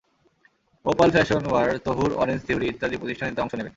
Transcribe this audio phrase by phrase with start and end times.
[0.85, 3.69] Opal fashion wear, Tahur, Orange Theory ইত্যাদি প্রতিষ্ঠান এতে অংশ নেবে।